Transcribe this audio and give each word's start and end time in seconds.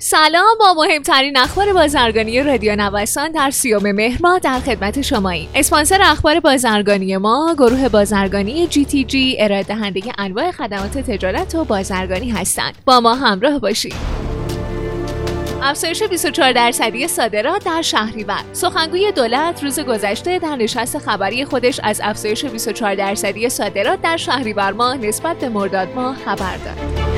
سلام. 0.00 0.58
با 0.60 0.74
مهمترین 0.74 1.36
اخبار 1.36 1.72
بازرگانی 1.72 2.42
رادیو 2.42 2.76
نوسان 2.76 3.32
در 3.32 3.50
سیوم 3.50 3.92
مهر 3.92 4.18
ما 4.22 4.38
در 4.38 4.60
خدمت 4.60 5.02
شماییم. 5.02 5.48
اسپانسر 5.54 6.02
اخبار 6.02 6.40
بازرگانی 6.40 7.16
ما 7.16 7.54
گروه 7.58 7.88
بازرگانی 7.88 8.66
جی 8.66 8.84
تی 8.84 9.04
جی 9.04 9.36
ارائه 9.40 9.62
دهنده 9.62 10.00
انواع 10.18 10.50
خدمات 10.50 10.98
تجارت 10.98 11.54
و 11.54 11.64
بازرگانی 11.64 12.30
هستند. 12.30 12.74
با 12.84 13.00
ما 13.00 13.14
همراه 13.14 13.58
باشید. 13.58 13.94
افزایش 15.62 16.02
24 16.02 16.52
درصدی 16.52 17.08
صادرات 17.08 17.64
در 17.64 17.82
شهریور 17.82 18.44
سخنگوی 18.52 19.12
دولت 19.12 19.64
روز 19.64 19.80
گذشته 19.80 20.38
در 20.38 20.56
نشست 20.56 20.98
خبری 20.98 21.44
خودش 21.44 21.80
از 21.82 22.00
افزایش 22.04 22.44
24 22.44 22.94
درصدی 22.94 23.48
صادرات 23.48 24.02
در 24.02 24.16
شهریور 24.16 24.72
ماه 24.72 24.96
نسبت 24.96 25.38
به 25.38 25.48
مرداد 25.48 25.88
ماه 25.94 26.16
خبر 26.16 26.56
داد. 26.56 27.17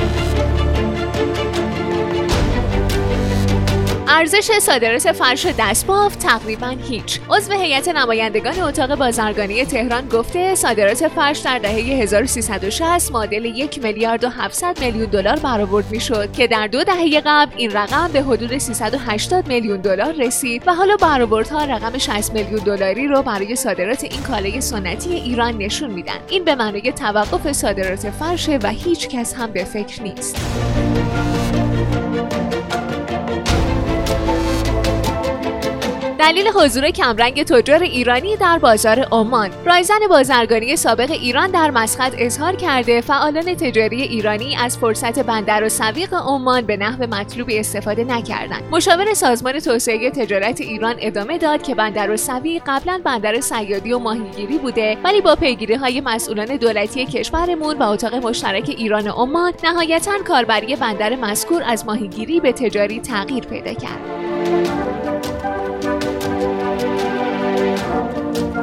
ارزش 4.21 4.59
صادرات 4.59 5.13
فرش 5.13 5.47
دستباف 5.59 6.17
تقریبا 6.17 6.77
هیچ. 6.89 7.21
عضو 7.31 7.53
هیئت 7.53 7.89
نمایندگان 7.89 8.61
اتاق 8.61 8.95
بازرگانی 8.95 9.65
تهران 9.65 10.09
گفته 10.09 10.55
صادرات 10.55 11.09
فرش 11.09 11.39
در 11.39 11.59
دهه 11.59 11.75
1360 11.75 13.13
معادل 13.13 13.45
یک 13.45 13.83
میلیارد 13.83 14.25
و 14.25 14.29
700 14.29 14.81
میلیون 14.81 15.11
دلار 15.11 15.37
برآورد 15.37 15.91
می‌شد 15.91 16.33
که 16.33 16.47
در 16.47 16.67
دو 16.67 16.85
دهه 16.85 17.21
قبل 17.27 17.53
این 17.57 17.71
رقم 17.71 18.11
به 18.13 18.23
حدود 18.23 18.59
380 18.59 19.49
میلیون 19.49 19.81
دلار 19.81 20.13
رسید 20.13 20.63
و 20.67 20.75
حالا 20.75 20.97
برآوردها 20.97 21.65
رقم 21.65 21.99
60 21.99 22.33
میلیون 22.33 22.65
دلاری 22.65 23.09
رو 23.09 23.23
برای 23.23 23.57
صادرات 23.57 24.05
این 24.05 24.23
کالای 24.23 24.61
سنتی 24.61 25.15
ایران 25.15 25.59
نشون 25.59 25.91
میدن. 25.91 26.19
این 26.29 26.45
به 26.45 26.55
معنای 26.55 26.93
توقف 26.93 27.53
صادرات 27.53 28.11
فرش 28.11 28.49
و 28.49 28.69
هیچ 28.69 29.09
کس 29.09 29.35
هم 29.35 29.51
به 29.53 29.65
فکر 29.65 30.03
نیست. 30.03 30.37
دلیل 36.21 36.49
حضور 36.49 36.91
کمرنگ 36.91 37.43
تجار 37.43 37.83
ایرانی 37.83 38.37
در 38.37 38.59
بازار 38.59 39.01
عمان. 39.01 39.51
رایزن 39.67 39.99
بازرگانی 40.11 40.77
سابق 40.77 41.11
ایران 41.11 41.51
در 41.51 41.71
مسقط 41.71 42.15
اظهار 42.19 42.57
کرده 42.57 43.01
فعالان 43.01 43.55
تجاری 43.55 44.03
ایرانی 44.03 44.57
از 44.57 44.79
فرصت 44.79 45.19
بندر 45.19 45.65
و 45.65 45.69
سویق 45.69 46.15
عمان 46.15 46.61
به 46.67 46.77
نحو 46.77 47.07
مطلوبی 47.07 47.59
استفاده 47.59 48.05
نکردند. 48.05 48.63
مشاور 48.71 49.15
سازمان 49.15 49.61
توسعه 49.61 50.11
تجارت 50.11 50.61
ایران 50.61 50.95
ادامه 50.99 51.39
داد 51.39 51.63
که 51.63 51.75
بندر 51.75 52.11
و 52.11 52.17
سویق 52.17 52.63
قبلا 52.67 53.01
بندر 53.05 53.41
سیادی 53.41 53.93
و 53.93 53.99
ماهیگیری 53.99 54.59
بوده 54.59 54.99
ولی 55.05 55.21
با 55.21 55.35
پیگیری 55.35 55.75
های 55.75 56.01
مسئولان 56.01 56.57
دولتی 56.57 57.07
کشورمون 57.07 57.79
و 57.79 57.83
اتاق 57.83 58.15
مشترک 58.15 58.75
ایران 58.79 59.09
و 59.09 59.13
عمان 59.13 59.53
نهایتا 59.65 60.19
کاربری 60.29 60.77
بندر 60.77 61.17
مذکور 61.17 61.63
از 61.67 61.87
ماهیگیری 61.87 62.41
به 62.41 62.53
تجاری 62.53 63.01
تغییر 63.01 63.45
پیدا 63.45 63.75
کرد. 63.75 64.20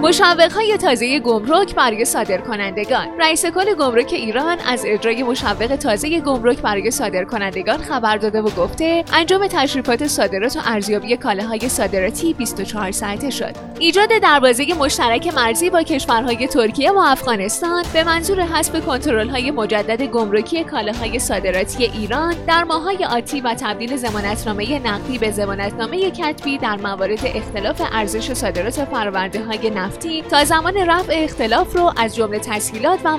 مشوق 0.08 0.52
های 0.52 0.78
تازه 0.78 1.20
گمرک 1.20 1.76
برای 1.76 2.06
صادرکنندگان. 2.06 3.08
رئیس 3.20 3.46
کل 3.46 3.74
گمرک 3.76 4.14
ایران 4.14 4.58
از 4.68 4.84
اجرای 4.86 5.24
مشوق 5.24 5.76
تازه 5.76 6.20
گمرک 6.20 6.58
برای 6.58 6.92
صادرکنندگان 6.92 7.78
خبر 7.78 8.18
داده 8.18 8.42
و 8.42 8.50
گفته 8.50 9.04
انجام 9.14 9.48
تشریفات 9.48 10.08
صادرات 10.08 10.56
و 10.56 10.60
ارزیابی 10.66 11.18
کالاهای 11.18 11.70
صادراتی 11.70 12.34
24 12.34 12.92
ساعته 12.92 13.30
شد. 13.30 13.56
ایجاد 13.80 14.10
دروازه 14.22 14.74
مشترک 14.74 15.34
مرزی 15.36 15.70
با 15.70 15.84
کشورهای 15.84 16.48
ترکیه 16.48 16.92
و 16.92 16.98
افغانستان 16.98 17.86
به 17.94 18.04
منظور 18.04 18.42
حذف 18.42 18.88
های 19.32 19.52
مجدد 19.52 20.02
گمرکی 20.02 20.64
کالاهای 20.64 21.20
صادراتی 21.20 21.84
ایران 21.84 22.36
در 22.48 22.64
ماههای 22.64 23.06
آتی 23.06 23.42
و 23.42 23.54
تبدیل 23.54 23.98
زمانتنامه 23.98 24.80
نقدی 24.80 25.18
به 25.18 25.32
زمانتنامه 25.32 26.12
کتبی 26.12 26.58
در 26.58 26.76
موارد 26.76 27.20
اختلاف 27.24 27.82
ارزش 27.92 28.34
صادرات 28.34 28.86
فرآورده 28.86 29.44
های 29.44 29.70
نفتی 29.98 30.22
تا 30.22 30.44
زمان 30.44 30.78
رفع 30.78 31.14
اختلاف 31.16 31.76
رو 31.76 31.94
از 31.98 32.16
جمله 32.16 32.40
تسهیلات 32.40 33.00
و 33.04 33.18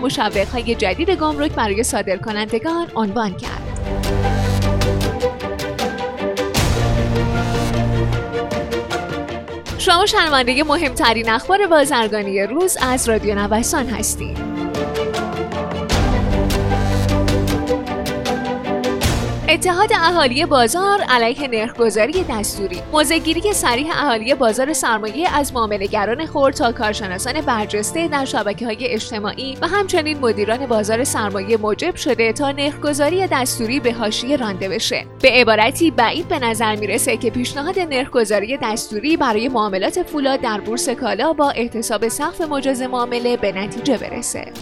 های 0.53 0.75
جدید 0.75 1.11
گمرک 1.11 1.53
برای 1.53 1.83
صادرکنندگان 1.83 2.87
عنوان 2.95 3.37
کرد. 3.37 3.63
شما 9.79 10.07
شنونده 10.07 10.65
مهمترین 10.65 11.31
اخبار 11.31 11.67
بازرگانی 11.67 12.43
روز 12.43 12.77
از 12.81 13.09
رادیو 13.09 13.35
نوسان 13.35 13.87
هستید. 13.87 14.58
اتحاد 19.51 19.93
اهالی 19.93 20.47
بازار 20.47 21.01
علیه 21.01 21.49
نرخگذاری 21.49 22.25
دستوری. 22.31 22.83
موزگیری 22.93 23.53
سریح 23.53 23.91
اهالی 23.91 24.35
بازار 24.35 24.73
سرمایه 24.73 25.37
از 25.37 25.53
معاملهگران 25.53 26.27
خرد 26.27 26.55
تا 26.55 26.73
کارشناسان 26.73 27.41
برجسته 27.41 28.09
در 28.09 28.25
شبکه 28.25 28.67
های 28.67 28.87
اجتماعی 28.87 29.57
و 29.63 29.67
همچنین 29.67 30.19
مدیران 30.19 30.67
بازار 30.67 31.05
سرمایه 31.05 31.57
موجب 31.57 31.97
شده 31.97 32.33
تا 32.33 32.51
نرخگذاری 32.51 33.27
دستوری 33.27 33.81
به 33.81 33.93
حاشیه 33.93 34.37
رانده 34.37 34.69
بشه. 34.69 35.07
به 35.23 35.31
عبارتی 35.31 35.91
بعید 35.91 36.29
به 36.29 36.39
نظر 36.39 36.77
می‌رسه 36.77 37.17
که 37.17 37.31
پیشنهاد 37.31 37.79
نرخگذاری 37.79 38.59
دستوری 38.63 39.17
برای 39.17 39.49
معاملات 39.49 40.03
فولاد 40.03 40.41
در 40.41 40.61
بورس 40.61 40.89
کالا 40.89 41.33
با 41.33 41.51
احتساب 41.51 42.09
سقف 42.09 42.41
مجاز 42.41 42.83
معامله 42.83 43.37
به 43.37 43.53
نتیجه 43.53 43.99
برسه. 43.99 44.53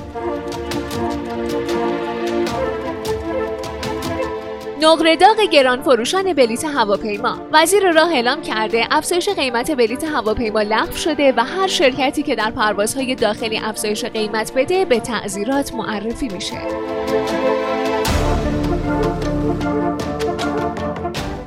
نقره 4.83 5.17
داغ 5.17 5.41
گران 5.51 5.83
فروشان 5.83 6.33
بلیت 6.33 6.65
هواپیما. 6.65 7.39
وزیر 7.53 7.93
راه 7.93 8.13
اعلام 8.13 8.43
کرده 8.43 8.87
افزایش 8.91 9.29
قیمت 9.29 9.71
بلیت 9.71 10.05
هواپیما 10.05 10.63
لغو 10.63 10.97
شده 10.97 11.33
و 11.37 11.41
هر 11.41 11.67
شرکتی 11.67 12.23
که 12.23 12.35
در 12.35 12.51
پروازهای 12.51 13.15
داخلی 13.15 13.59
افزایش 13.59 14.05
قیمت 14.05 14.53
بده 14.57 14.85
به 14.85 15.01
تعذیرات 15.01 15.75
معرفی 15.75 16.29
میشه. 16.29 16.57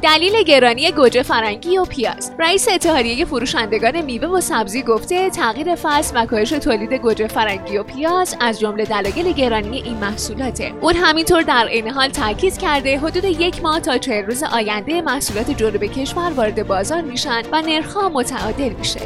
دلیل 0.02 0.44
گرانی 0.44 0.92
گوجه 0.92 1.24
فرنگی 1.24 1.78
و 1.78 1.86
پیاز. 1.86 2.32
رئیس 2.40 2.68
اتحادیه 2.74 3.26
فروشندگان 3.26 4.02
میوه 4.02 4.28
و 4.28 4.42
سبزی 4.42 4.84
گفته 4.84 5.30
تغییر 5.30 5.76
فصل 5.76 6.24
و 6.24 6.26
کاهش 6.26 6.50
تولید 6.50 6.94
گوجه 6.94 7.28
فرنگی 7.28 7.78
و 7.78 7.84
پیاز 7.84 8.38
از 8.40 8.60
جمله 8.60 8.86
دلایل 8.86 9.32
گرانی 9.32 9.82
این 9.82 9.98
محصولاته. 9.98 10.74
اون 10.82 10.96
همینطور 10.96 11.42
در 11.42 11.68
عین 11.68 11.90
حال 11.90 12.10
تاکید 12.10 12.58
کرده 12.58 13.00
حدود 13.00 13.24
یک 13.24 13.64
ماه 13.64 13.80
تا 13.80 13.98
چهل 13.98 14.26
روز 14.26 14.44
آینده 14.44 15.02
محصولات 15.02 15.52
جنوب 15.52 15.84
کشور 15.84 16.32
وارد 16.36 16.68
بازار 16.68 17.02
میشن 17.02 17.42
و 17.52 17.62
نرخها 17.62 18.10
متعادل 18.10 18.70
میشه. 18.70 19.00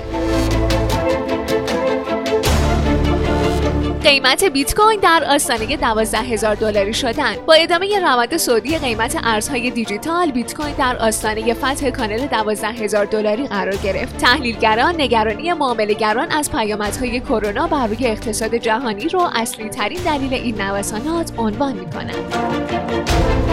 قیمت 4.03 4.43
بیت 4.43 4.75
کوین 4.75 4.99
در 4.99 5.23
آستانه 5.29 5.77
12 5.77 6.17
هزار 6.17 6.55
دلاری 6.55 6.93
شدن. 6.93 7.35
با 7.47 7.53
ادامه 7.53 7.99
روند 7.99 8.37
سعودی 8.37 8.77
قیمت 8.77 9.17
ارزهای 9.23 9.71
دیجیتال 9.71 10.31
بیت 10.31 10.53
کوین 10.53 10.75
در 10.75 10.97
آستانه 10.97 11.53
فتح 11.53 11.89
کانال 11.89 12.27
12 12.27 12.67
هزار 12.67 13.05
دلاری 13.05 13.47
قرار 13.47 13.75
گرفت. 13.75 14.17
تحلیلگران 14.17 15.01
نگرانی 15.01 15.53
معاملهگران 15.53 16.31
از 16.31 16.51
پیامدهای 16.51 17.19
کرونا 17.19 17.67
بر 17.67 17.87
روی 17.87 18.07
اقتصاد 18.07 18.55
جهانی 18.55 19.09
رو 19.09 19.29
اصلی 19.35 19.69
ترین 19.69 19.99
دلیل 20.03 20.33
این 20.33 20.61
نوسانات 20.61 21.31
عنوان 21.37 21.73
می‌کنند. 21.73 23.52